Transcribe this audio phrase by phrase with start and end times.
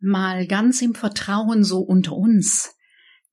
[0.00, 2.76] Mal ganz im Vertrauen so unter uns.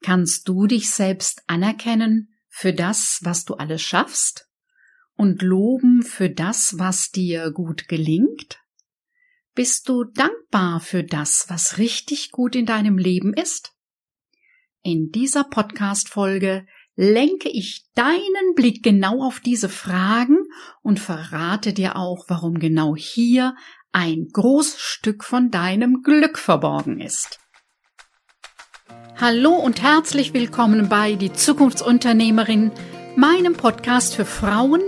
[0.02, 4.49] Kannst du dich selbst anerkennen für das, was du alles schaffst?
[5.15, 8.59] Und loben für das, was dir gut gelingt?
[9.54, 13.73] Bist du dankbar für das, was richtig gut in deinem Leben ist?
[14.82, 20.38] In dieser Podcast-Folge lenke ich deinen Blick genau auf diese Fragen
[20.82, 23.55] und verrate dir auch, warum genau hier
[23.96, 27.39] ein großes Stück von deinem Glück verborgen ist.
[29.16, 32.73] Hallo und herzlich willkommen bei Die Zukunftsunternehmerin,
[33.16, 34.81] meinem Podcast für Frauen,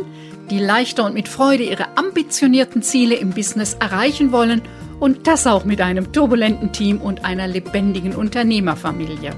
[0.50, 4.62] die leichter und mit Freude ihre ambitionierten Ziele im Business erreichen wollen
[5.00, 9.32] und das auch mit einem turbulenten Team und einer lebendigen Unternehmerfamilie.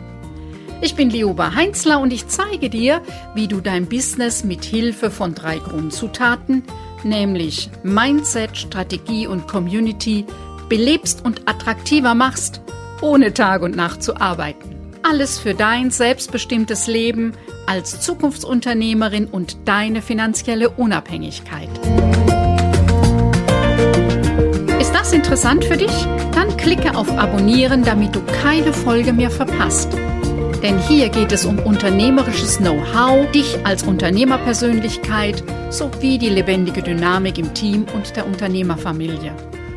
[0.81, 3.03] Ich bin Lioba Heinzler und ich zeige dir,
[3.35, 6.63] wie du dein Business mit Hilfe von drei Grundzutaten–
[7.03, 10.25] nämlich Mindset, Strategie und Community,
[10.69, 12.61] belebst und attraktiver machst,
[13.01, 14.75] ohne Tag und Nacht zu arbeiten.
[15.03, 17.33] Alles für dein selbstbestimmtes Leben
[17.65, 21.69] als Zukunftsunternehmerin und deine finanzielle Unabhängigkeit.
[24.79, 25.91] Ist das interessant für dich?
[26.33, 29.89] Dann klicke auf Abonnieren, damit du keine Folge mehr verpasst.
[30.61, 37.53] Denn hier geht es um unternehmerisches Know-how, dich als Unternehmerpersönlichkeit sowie die lebendige Dynamik im
[37.53, 39.33] Team und der Unternehmerfamilie.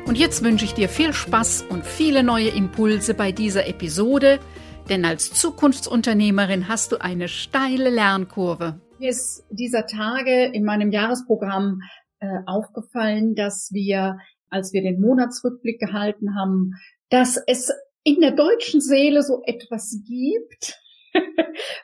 [0.06, 4.40] Und jetzt wünsche ich dir viel Spaß und viele neue Impulse bei dieser Episode,
[4.88, 8.80] denn als Zukunftsunternehmerin hast du eine steile Lernkurve.
[8.98, 11.78] Mir ist dieser Tage in meinem Jahresprogramm
[12.18, 14.18] äh, aufgefallen, dass wir,
[14.50, 16.72] als wir den Monatsrückblick gehalten haben,
[17.08, 17.70] dass es
[18.04, 20.78] in der deutschen Seele so etwas gibt,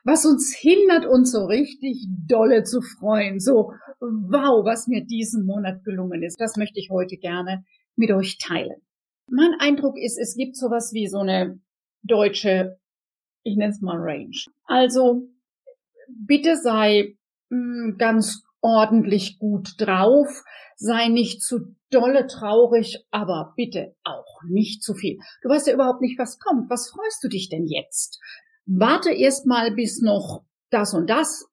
[0.05, 3.41] was uns hindert, uns so richtig dolle zu freuen.
[3.41, 6.41] So, wow, was mir diesen Monat gelungen ist.
[6.41, 7.65] Das möchte ich heute gerne
[7.97, 8.81] mit euch teilen.
[9.31, 11.61] Mein Eindruck ist, es gibt sowas wie so eine
[12.03, 12.79] deutsche,
[13.43, 14.37] ich nenne es mal Range.
[14.65, 15.29] Also,
[16.09, 17.17] bitte sei
[17.51, 20.43] mh, hm, ganz ordentlich gut drauf,
[20.77, 25.19] sei nicht zu dolle traurig, aber bitte auch nicht zu viel.
[25.43, 26.71] Du weißt ja überhaupt nicht, was kommt.
[26.71, 28.21] Was freust du dich denn jetzt?
[28.67, 31.47] Warte erst mal bis noch das und das,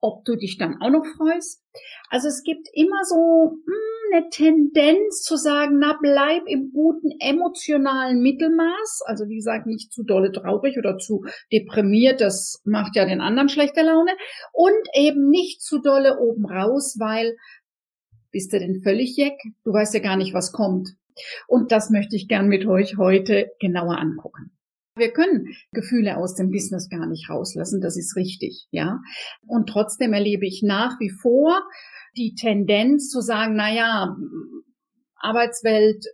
[0.00, 1.62] ob du dich dann auch noch freust.
[2.08, 7.10] Also es gibt immer so mh, hm, eine Tendenz zu sagen, na bleib im guten
[7.20, 9.02] emotionalen Mittelmaß.
[9.06, 13.48] Also wie gesagt, nicht zu dolle traurig oder zu deprimiert, das macht ja den anderen
[13.48, 14.12] schlechte Laune.
[14.52, 17.36] Und eben nicht zu dolle oben raus, weil
[18.30, 19.38] bist du denn völlig jeck?
[19.64, 20.90] Du weißt ja gar nicht, was kommt.
[21.46, 24.52] Und das möchte ich gern mit euch heute genauer angucken.
[24.98, 29.00] Wir können Gefühle aus dem Business gar nicht rauslassen, das ist richtig, ja.
[29.46, 31.62] Und trotzdem erlebe ich nach wie vor
[32.16, 34.16] die Tendenz zu sagen, na ja,
[35.16, 36.04] Arbeitswelt,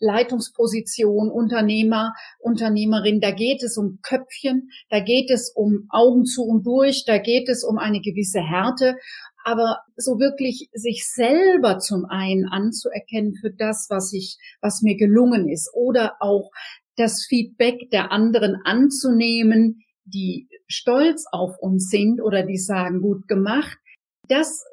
[0.00, 6.66] Leitungsposition, Unternehmer, Unternehmerin, da geht es um Köpfchen, da geht es um Augen zu und
[6.66, 8.96] durch, da geht es um eine gewisse Härte
[9.44, 15.48] aber so wirklich sich selber zum einen anzuerkennen für das, was ich, was mir gelungen
[15.48, 16.50] ist oder auch
[16.96, 23.78] das Feedback der anderen anzunehmen, die stolz auf uns sind oder die sagen, gut gemacht,
[24.28, 24.64] das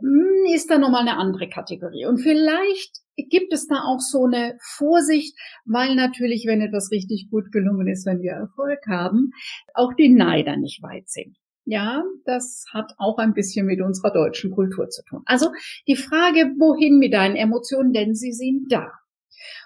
[0.00, 2.06] hm, ist dann nochmal eine andere Kategorie.
[2.06, 7.52] Und vielleicht gibt es da auch so eine Vorsicht, weil natürlich, wenn etwas richtig gut
[7.52, 9.30] gelungen ist, wenn wir Erfolg haben,
[9.74, 11.36] auch die Neider nicht weit sind.
[11.64, 15.22] Ja, das hat auch ein bisschen mit unserer deutschen Kultur zu tun.
[15.26, 15.50] Also
[15.86, 18.90] die Frage, wohin mit deinen Emotionen, denn sie sind da.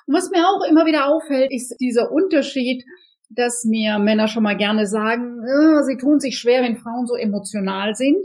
[0.07, 2.85] Und was mir auch immer wieder auffällt, ist dieser Unterschied,
[3.31, 7.17] dass mir Männer schon mal gerne sagen, äh, sie tun sich schwer, wenn Frauen so
[7.17, 8.25] emotional sind,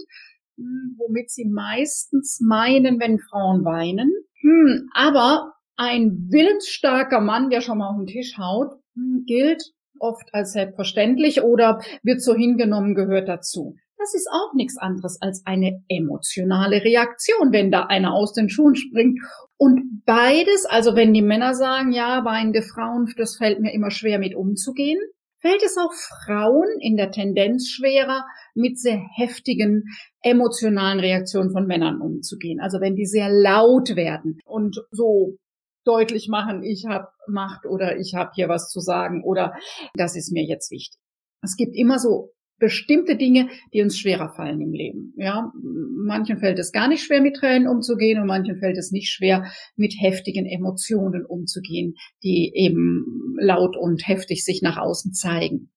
[0.58, 4.12] hm, womit sie meistens meinen, wenn Frauen weinen.
[4.42, 9.64] Hm, aber ein willensstarker Mann, der schon mal auf den Tisch haut, hm, gilt
[10.00, 13.76] oft als selbstverständlich oder wird so hingenommen, gehört dazu.
[13.98, 18.76] Das ist auch nichts anderes als eine emotionale Reaktion, wenn da einer aus den Schuhen
[18.76, 19.20] springt.
[19.62, 24.18] Und beides, also wenn die Männer sagen, ja, weinende Frauen, das fällt mir immer schwer
[24.18, 24.98] mit umzugehen,
[25.40, 28.26] fällt es auch Frauen in der Tendenz schwerer,
[28.56, 29.84] mit sehr heftigen
[30.24, 32.60] emotionalen Reaktionen von Männern umzugehen.
[32.60, 35.38] Also wenn die sehr laut werden und so
[35.86, 39.54] deutlich machen, ich habe Macht oder ich habe hier was zu sagen oder
[39.94, 41.00] das ist mir jetzt wichtig.
[41.44, 42.32] Es gibt immer so
[42.62, 45.14] bestimmte Dinge, die uns schwerer fallen im Leben.
[45.18, 49.10] Ja, manchen fällt es gar nicht schwer, mit Tränen umzugehen und manchen fällt es nicht
[49.10, 55.72] schwer, mit heftigen Emotionen umzugehen, die eben laut und heftig sich nach außen zeigen.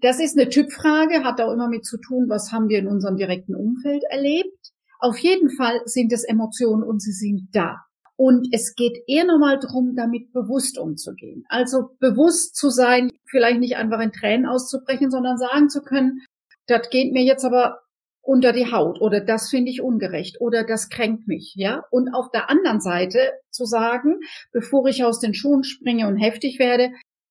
[0.00, 3.16] Das ist eine Typfrage, hat auch immer mit zu tun, was haben wir in unserem
[3.16, 4.72] direkten Umfeld erlebt.
[4.98, 7.76] Auf jeden Fall sind es Emotionen und sie sind da.
[8.20, 11.46] Und es geht eher nochmal darum, damit bewusst umzugehen.
[11.48, 16.20] Also bewusst zu sein, vielleicht nicht einfach in Tränen auszubrechen, sondern sagen zu können,
[16.66, 17.78] das geht mir jetzt aber
[18.20, 21.82] unter die Haut oder das finde ich ungerecht oder das kränkt mich, ja?
[21.90, 24.18] Und auf der anderen Seite zu sagen,
[24.52, 26.90] bevor ich aus den Schuhen springe und heftig werde,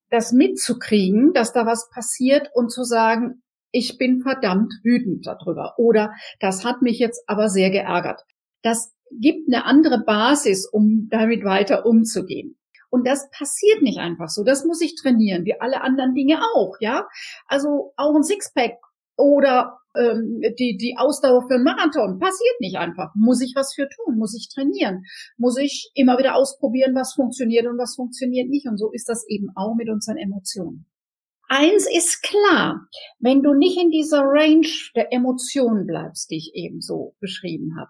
[0.10, 6.16] das mitzukriegen, dass da was passiert und zu sagen, ich bin verdammt wütend darüber oder
[6.40, 8.24] das hat mich jetzt aber sehr geärgert.
[8.64, 12.58] Das gibt eine andere Basis, um damit weiter umzugehen.
[12.90, 14.44] Und das passiert nicht einfach so.
[14.44, 17.08] Das muss ich trainieren, wie alle anderen Dinge auch, ja.
[17.46, 18.78] Also auch ein Sixpack
[19.16, 23.12] oder ähm, die, die Ausdauer für einen Marathon passiert nicht einfach.
[23.16, 24.18] Muss ich was für tun?
[24.18, 25.04] Muss ich trainieren?
[25.38, 28.68] Muss ich immer wieder ausprobieren, was funktioniert und was funktioniert nicht?
[28.68, 30.86] Und so ist das eben auch mit unseren Emotionen.
[31.48, 32.88] Eins ist klar,
[33.20, 37.90] wenn du nicht in dieser Range der Emotionen bleibst, die ich eben so beschrieben habe,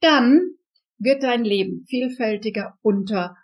[0.00, 0.40] dann
[0.98, 3.36] wird dein Leben vielfältiger, bunter,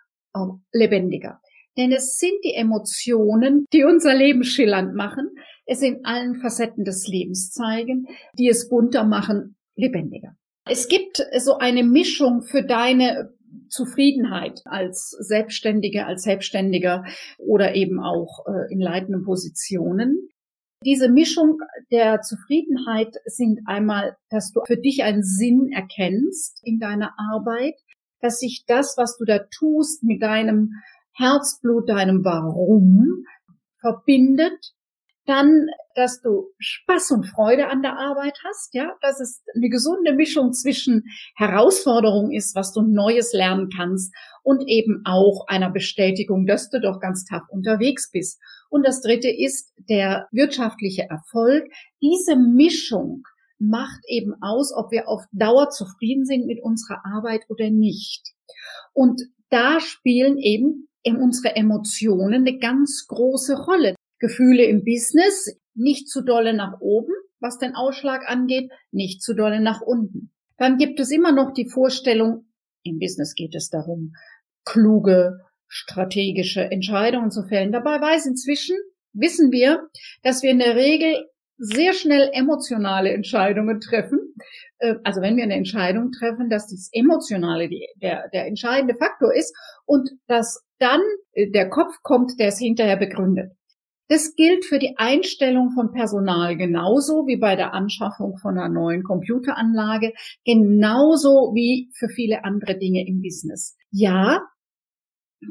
[0.71, 1.39] lebendiger.
[1.77, 5.29] Denn es sind die Emotionen, die unser Leben schillernd machen,
[5.65, 10.35] es in allen Facetten des Lebens zeigen, die es bunter machen, lebendiger.
[10.65, 13.33] Es gibt so eine Mischung für deine
[13.69, 17.05] Zufriedenheit als Selbstständige, als Selbstständiger
[17.37, 20.29] oder eben auch äh, in leitenden Positionen.
[20.85, 21.59] Diese Mischung
[21.91, 27.75] der Zufriedenheit sind einmal, dass du für dich einen Sinn erkennst in deiner Arbeit,
[28.21, 30.73] dass sich das, was du da tust, mit deinem
[31.13, 33.25] Herzblut, deinem Warum
[33.79, 34.73] verbindet
[35.27, 40.13] dann, dass du Spaß und Freude an der Arbeit hast, ja, dass es eine gesunde
[40.13, 41.03] Mischung zwischen
[41.35, 47.01] Herausforderung ist, was du Neues lernen kannst und eben auch einer Bestätigung, dass du doch
[47.01, 48.39] ganz tough unterwegs bist.
[48.69, 51.65] Und das dritte ist der wirtschaftliche Erfolg.
[52.01, 53.23] Diese Mischung
[53.59, 58.33] macht eben aus, ob wir auf Dauer zufrieden sind mit unserer Arbeit oder nicht.
[58.93, 63.95] Und da spielen eben unsere Emotionen eine ganz große Rolle.
[64.19, 69.61] Gefühle im Business, nicht zu dolle nach oben, was den Ausschlag angeht, nicht zu dolle
[69.61, 70.31] nach unten.
[70.57, 72.45] Dann gibt es immer noch die Vorstellung,
[72.83, 74.13] im Business geht es darum,
[74.65, 77.71] kluge, strategische Entscheidungen zu fällen.
[77.71, 78.77] Dabei weiß inzwischen,
[79.13, 79.87] wissen wir,
[80.23, 81.27] dass wir in der Regel
[81.57, 84.35] sehr schnell emotionale Entscheidungen treffen.
[84.79, 87.69] Äh, also wenn wir eine Entscheidung treffen, dass das Emotionale
[88.01, 89.55] der, der entscheidende Faktor ist
[89.85, 91.01] und dass dann
[91.33, 93.56] äh, der Kopf kommt, der es hinterher begründet.
[94.09, 99.03] Das gilt für die Einstellung von Personal genauso wie bei der Anschaffung von einer neuen
[99.03, 100.13] Computeranlage,
[100.45, 103.75] genauso wie für viele andere Dinge im Business.
[103.91, 104.41] Ja,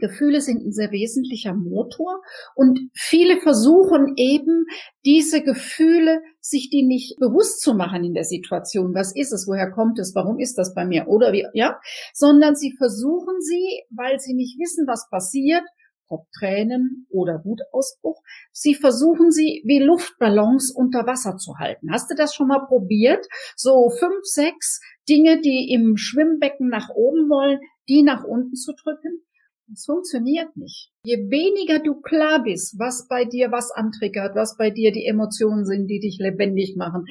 [0.00, 2.20] Gefühle sind ein sehr wesentlicher Motor
[2.54, 4.64] und viele versuchen eben
[5.04, 8.94] diese Gefühle, sich die nicht bewusst zu machen in der Situation.
[8.94, 9.46] Was ist es?
[9.46, 10.14] Woher kommt es?
[10.14, 11.06] Warum ist das bei mir?
[11.06, 11.78] Oder wie, ja?
[12.12, 15.62] Sondern sie versuchen sie, weil sie nicht wissen, was passiert,
[16.08, 18.22] ob Tränen oder Wutausbruch.
[18.52, 21.92] Sie versuchen sie wie Luftballons unter Wasser zu halten.
[21.92, 23.26] Hast du das schon mal probiert?
[23.56, 29.22] So fünf, sechs Dinge, die im Schwimmbecken nach oben wollen, die nach unten zu drücken?
[29.68, 30.92] Das funktioniert nicht.
[31.02, 35.64] Je weniger du klar bist, was bei dir was antriggert, was bei dir die Emotionen
[35.64, 37.06] sind, die dich lebendig machen,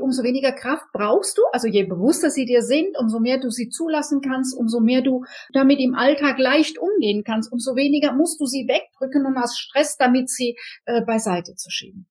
[0.00, 1.42] umso weniger Kraft brauchst du.
[1.52, 5.24] Also je bewusster sie dir sind, umso mehr du sie zulassen kannst, umso mehr du
[5.52, 9.96] damit im Alltag leicht umgehen kannst, umso weniger musst du sie wegdrücken und hast Stress,
[9.96, 10.56] damit sie
[10.86, 12.06] äh, beiseite zu schieben.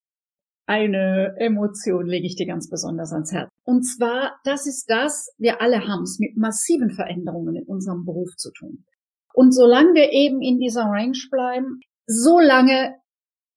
[0.67, 3.49] Eine Emotion lege ich dir ganz besonders ans Herz.
[3.65, 8.35] Und zwar, das ist das, wir alle haben es mit massiven Veränderungen in unserem Beruf
[8.37, 8.85] zu tun.
[9.33, 12.95] Und solange wir eben in dieser Range bleiben, solange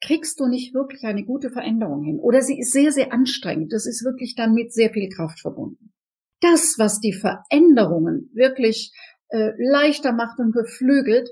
[0.05, 2.21] kriegst du nicht wirklich eine gute Veränderung hin.
[2.21, 3.73] Oder sie ist sehr, sehr anstrengend.
[3.73, 5.93] Das ist wirklich dann mit sehr viel Kraft verbunden.
[6.41, 8.93] Das, was die Veränderungen wirklich
[9.29, 11.31] äh, leichter macht und beflügelt,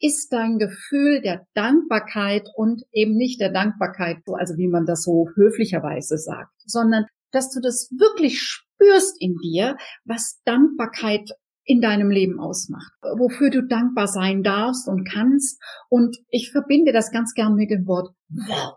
[0.00, 5.28] ist dein Gefühl der Dankbarkeit und eben nicht der Dankbarkeit, also wie man das so
[5.34, 11.30] höflicherweise sagt, sondern dass du das wirklich spürst in dir, was Dankbarkeit
[11.64, 15.60] in deinem Leben ausmacht, wofür du dankbar sein darfst und kannst.
[15.88, 18.74] Und ich verbinde das ganz gern mit dem Wort wow.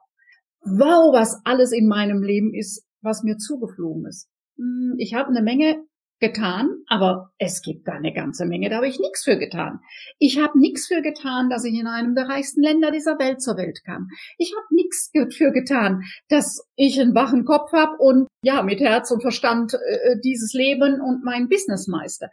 [0.61, 4.29] Wow, was alles in meinem Leben ist, was mir zugeflogen ist.
[4.57, 5.83] Hm, ich habe eine Menge
[6.19, 9.79] getan, aber es gibt da eine ganze Menge, da habe ich nichts für getan.
[10.17, 13.55] Ich habe nichts für getan, dass ich in einem der reichsten Länder dieser Welt zur
[13.57, 14.07] Welt kam.
[14.37, 19.11] Ich habe nichts für getan, dass ich einen wachen Kopf habe und ja, mit Herz
[19.11, 22.29] und Verstand äh, dieses Leben und mein Business meister.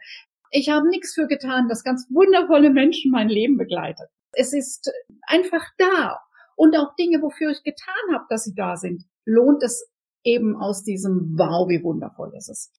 [0.57, 4.07] Ich habe nichts für getan, dass ganz wundervolle Menschen mein Leben begleitet.
[4.31, 4.89] Es ist
[5.27, 6.21] einfach da.
[6.55, 9.85] Und auch Dinge, wofür ich getan habe, dass sie da sind, lohnt es
[10.23, 12.71] eben aus diesem Wow, wie wundervoll ist es.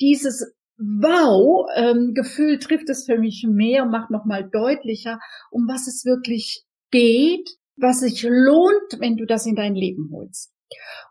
[0.00, 5.18] Dieses Wow-Gefühl ähm, trifft es für mich mehr macht nochmal deutlicher,
[5.50, 10.52] um was es wirklich geht, was sich lohnt, wenn du das in dein Leben holst.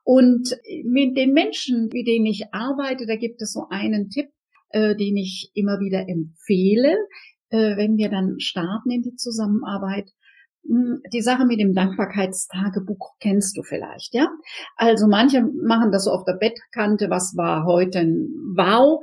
[0.05, 4.29] Und mit den Menschen, mit denen ich arbeite, da gibt es so einen Tipp,
[4.69, 6.95] äh, den ich immer wieder empfehle,
[7.49, 10.09] äh, wenn wir dann starten in die Zusammenarbeit.
[10.67, 14.29] Hm, die Sache mit dem Dankbarkeitstagebuch kennst du vielleicht, ja?
[14.75, 19.01] Also manche machen das so auf der Bettkante, was war heute ein Wow.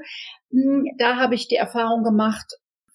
[0.51, 2.47] Hm, da habe ich die Erfahrung gemacht,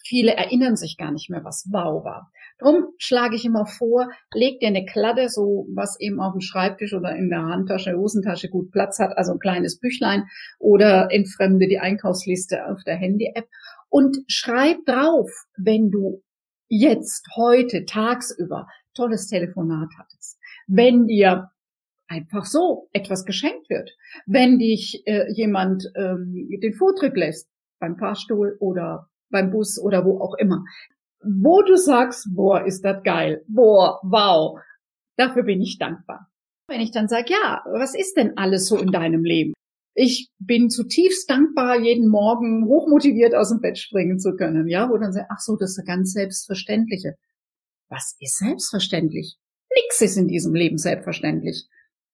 [0.03, 2.31] viele erinnern sich gar nicht mehr, was Wow war.
[2.61, 6.93] Drum schlage ich immer vor, leg dir eine Kladde, so was eben auf dem Schreibtisch
[6.93, 10.25] oder in der Handtasche, Hosentasche gut Platz hat, also ein kleines Büchlein
[10.59, 13.47] oder entfremde die Einkaufsliste auf der Handy-App
[13.89, 16.21] und schreib drauf, wenn du
[16.67, 20.37] jetzt, heute, tagsüber tolles Telefonat hattest,
[20.67, 21.49] wenn dir
[22.07, 23.89] einfach so etwas geschenkt wird,
[24.27, 27.49] wenn dich äh, jemand ähm, den Vortritt lässt
[27.79, 30.63] beim Fahrstuhl oder beim Bus oder wo auch immer,
[31.23, 34.59] wo du sagst, boah, ist das geil, boah, wow,
[35.17, 36.27] dafür bin ich dankbar.
[36.67, 39.53] Wenn ich dann sage, ja, was ist denn alles so in deinem Leben?
[39.93, 44.97] Ich bin zutiefst dankbar, jeden Morgen hochmotiviert aus dem Bett springen zu können, ja, wo
[44.97, 47.15] dann sagt, ach so, das ist ganz Selbstverständliche.
[47.89, 49.37] Was ist selbstverständlich?
[49.75, 51.67] Nix ist in diesem Leben selbstverständlich.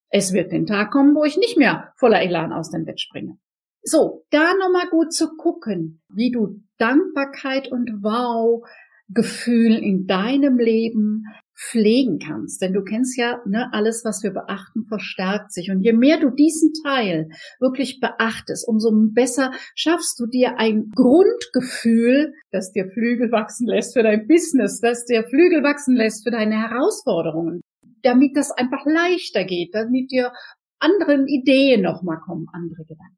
[0.10, 3.38] Es wird den Tag kommen, wo ich nicht mehr voller Elan aus dem Bett springe.
[3.84, 8.68] So, da nochmal gut zu gucken, wie du Dankbarkeit und Wow
[9.10, 11.24] Gefühl in deinem Leben
[11.58, 12.62] pflegen kannst.
[12.62, 15.72] Denn du kennst ja, ne, alles, was wir beachten, verstärkt sich.
[15.72, 22.34] Und je mehr du diesen Teil wirklich beachtest, umso besser schaffst du dir ein Grundgefühl,
[22.52, 26.70] das dir Flügel wachsen lässt für dein Business, das dir Flügel wachsen lässt für deine
[26.70, 27.62] Herausforderungen,
[28.04, 30.32] damit das einfach leichter geht, damit dir
[30.80, 33.18] anderen Ideen nochmal kommen, andere Gedanken.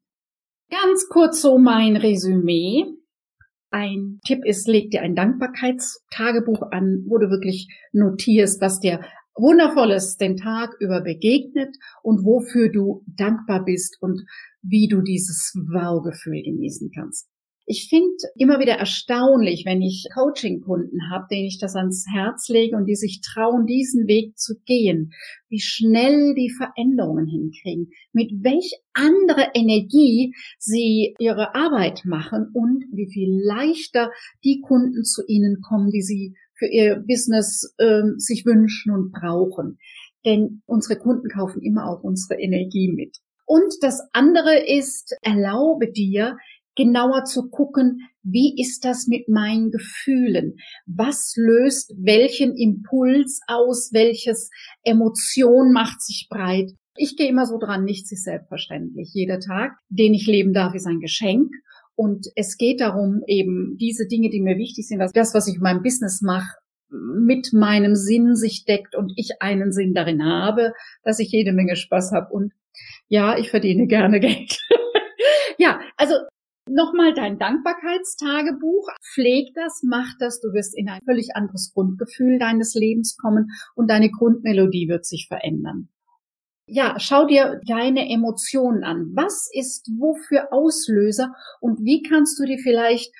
[0.70, 2.86] Ganz kurz so mein Resümee.
[3.70, 9.00] Ein Tipp ist, leg dir ein Dankbarkeitstagebuch an, wo du wirklich notierst, was dir
[9.36, 14.22] Wundervolles den Tag über begegnet und wofür du dankbar bist und
[14.60, 17.29] wie du dieses Wow-Gefühl genießen kannst.
[17.70, 22.76] Ich finde immer wieder erstaunlich, wenn ich Coaching-Kunden habe, denen ich das ans Herz lege
[22.76, 25.12] und die sich trauen, diesen Weg zu gehen,
[25.48, 33.08] wie schnell die Veränderungen hinkriegen, mit welch andere Energie sie ihre Arbeit machen und wie
[33.08, 34.10] viel leichter
[34.42, 39.78] die Kunden zu ihnen kommen, die sie für ihr Business äh, sich wünschen und brauchen.
[40.24, 43.18] Denn unsere Kunden kaufen immer auch unsere Energie mit.
[43.46, 46.36] Und das andere ist, erlaube dir,
[46.76, 50.56] genauer zu gucken, wie ist das mit meinen Gefühlen?
[50.86, 53.90] Was löst welchen Impuls aus?
[53.92, 54.50] Welches
[54.82, 56.72] Emotion macht sich breit?
[56.96, 59.10] Ich gehe immer so dran, nichts ist selbstverständlich.
[59.14, 61.50] Jeder Tag, den ich leben darf, ist ein Geschenk.
[61.94, 65.56] Und es geht darum, eben diese Dinge, die mir wichtig sind, dass das, was ich
[65.56, 66.56] in meinem Business mache,
[66.90, 70.72] mit meinem Sinn sich deckt und ich einen Sinn darin habe,
[71.04, 72.52] dass ich jede Menge Spaß habe und
[73.08, 74.58] ja, ich verdiene gerne Geld.
[75.58, 76.14] ja, also
[76.72, 78.88] Nochmal dein Dankbarkeitstagebuch.
[79.12, 80.40] Pfleg das, mach das.
[80.40, 85.26] Du wirst in ein völlig anderes Grundgefühl deines Lebens kommen und deine Grundmelodie wird sich
[85.26, 85.88] verändern.
[86.66, 89.10] Ja, schau dir deine Emotionen an.
[89.16, 93.12] Was ist wofür Auslöser und wie kannst du dir vielleicht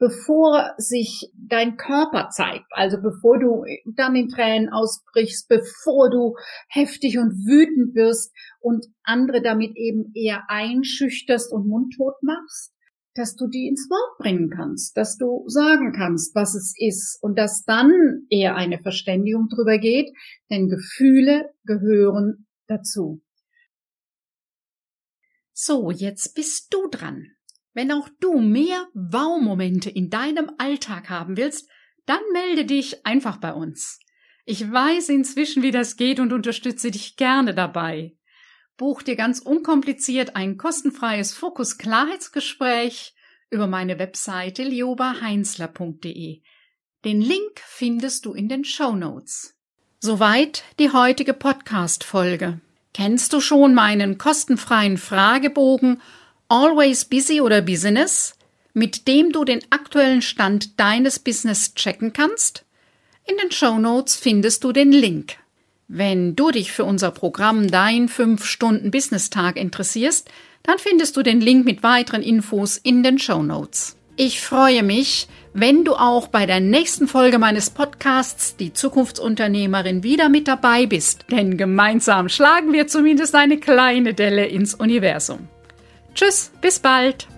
[0.00, 3.64] bevor sich dein Körper zeigt, also bevor du
[3.96, 6.34] dann in Tränen ausbrichst, bevor du
[6.68, 12.74] heftig und wütend wirst und andere damit eben eher einschüchterst und mundtot machst,
[13.18, 17.36] dass du die ins Wort bringen kannst, dass du sagen kannst, was es ist und
[17.36, 20.10] dass dann eher eine Verständigung drüber geht,
[20.50, 23.22] denn Gefühle gehören dazu.
[25.52, 27.26] So, jetzt bist du dran.
[27.74, 31.68] Wenn auch du mehr Wow-Momente in deinem Alltag haben willst,
[32.06, 33.98] dann melde dich einfach bei uns.
[34.44, 38.17] Ich weiß inzwischen, wie das geht und unterstütze dich gerne dabei.
[38.78, 43.12] Buch dir ganz unkompliziert ein kostenfreies Fokus-Klarheitsgespräch
[43.50, 46.42] über meine Webseite liobaheinzler.de.
[47.04, 49.56] Den Link findest du in den Show Notes.
[49.98, 52.60] Soweit die heutige Podcast-Folge.
[52.94, 56.00] Kennst du schon meinen kostenfreien Fragebogen
[56.46, 58.36] Always Busy oder Business,
[58.74, 62.64] mit dem du den aktuellen Stand deines Business checken kannst?
[63.24, 65.36] In den Show Notes findest du den Link.
[65.90, 70.28] Wenn du dich für unser Programm Dein 5-Stunden-Business-Tag interessierst,
[70.62, 73.96] dann findest du den Link mit weiteren Infos in den Show Notes.
[74.14, 80.28] Ich freue mich, wenn du auch bei der nächsten Folge meines Podcasts Die Zukunftsunternehmerin wieder
[80.28, 85.48] mit dabei bist, denn gemeinsam schlagen wir zumindest eine kleine Delle ins Universum.
[86.14, 87.28] Tschüss, bis bald!